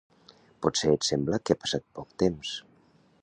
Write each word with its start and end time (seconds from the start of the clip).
Potser 0.65 0.89
et 0.93 1.05
sembla 1.09 1.39
que 1.45 1.55
ha 1.57 1.61
passat 1.65 1.87
poc 1.99 2.15
temps. 2.25 2.57